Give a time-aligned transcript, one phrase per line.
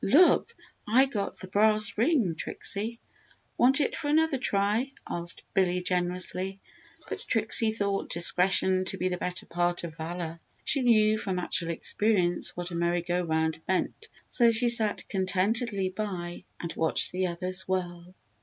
[0.03, 0.55] Look,
[0.87, 2.99] I got the brass ring Trixie!
[3.55, 6.59] Want it for another try?" asked Billy, generously.
[7.07, 11.69] But Trixie thought "discretion to be the better part of valor." She knew from actual
[11.69, 17.27] experience what a merry go round meant so she sat contentedly by and watched the
[17.27, 18.15] others whirl.